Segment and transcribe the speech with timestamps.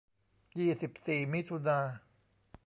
[0.57, 1.79] ยี่สิบสี่มิถุนา